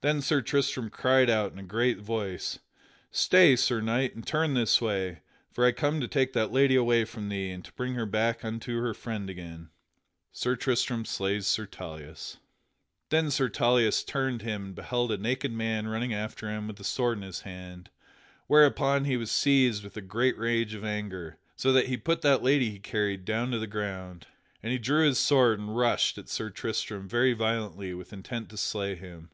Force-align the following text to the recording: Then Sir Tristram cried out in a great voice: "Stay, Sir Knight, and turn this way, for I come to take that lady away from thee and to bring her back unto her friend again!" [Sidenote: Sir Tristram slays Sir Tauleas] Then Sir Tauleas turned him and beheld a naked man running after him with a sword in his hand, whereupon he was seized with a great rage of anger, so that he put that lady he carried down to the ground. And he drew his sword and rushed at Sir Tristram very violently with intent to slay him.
Then 0.00 0.22
Sir 0.22 0.42
Tristram 0.42 0.90
cried 0.90 1.28
out 1.28 1.50
in 1.52 1.58
a 1.58 1.62
great 1.64 1.98
voice: 1.98 2.60
"Stay, 3.10 3.56
Sir 3.56 3.80
Knight, 3.80 4.14
and 4.14 4.24
turn 4.24 4.54
this 4.54 4.80
way, 4.80 5.22
for 5.50 5.64
I 5.66 5.72
come 5.72 6.00
to 6.00 6.06
take 6.06 6.34
that 6.34 6.52
lady 6.52 6.76
away 6.76 7.04
from 7.04 7.28
thee 7.28 7.50
and 7.50 7.64
to 7.64 7.72
bring 7.72 7.94
her 7.94 8.06
back 8.06 8.44
unto 8.44 8.80
her 8.80 8.94
friend 8.94 9.28
again!" 9.28 9.70
[Sidenote: 10.30 10.30
Sir 10.30 10.54
Tristram 10.56 11.04
slays 11.04 11.48
Sir 11.48 11.66
Tauleas] 11.66 12.36
Then 13.08 13.28
Sir 13.32 13.48
Tauleas 13.48 14.04
turned 14.04 14.42
him 14.42 14.66
and 14.66 14.74
beheld 14.76 15.10
a 15.10 15.16
naked 15.18 15.50
man 15.50 15.88
running 15.88 16.14
after 16.14 16.48
him 16.48 16.68
with 16.68 16.78
a 16.78 16.84
sword 16.84 17.18
in 17.18 17.22
his 17.24 17.40
hand, 17.40 17.90
whereupon 18.46 19.04
he 19.04 19.16
was 19.16 19.32
seized 19.32 19.82
with 19.82 19.96
a 19.96 20.00
great 20.00 20.38
rage 20.38 20.74
of 20.74 20.84
anger, 20.84 21.38
so 21.56 21.72
that 21.72 21.88
he 21.88 21.96
put 21.96 22.20
that 22.22 22.44
lady 22.44 22.70
he 22.70 22.78
carried 22.78 23.24
down 23.24 23.50
to 23.50 23.58
the 23.58 23.66
ground. 23.66 24.28
And 24.62 24.70
he 24.70 24.78
drew 24.78 25.04
his 25.06 25.18
sword 25.18 25.58
and 25.58 25.76
rushed 25.76 26.16
at 26.18 26.28
Sir 26.28 26.50
Tristram 26.50 27.08
very 27.08 27.32
violently 27.32 27.94
with 27.94 28.12
intent 28.12 28.48
to 28.50 28.56
slay 28.56 28.94
him. 28.94 29.30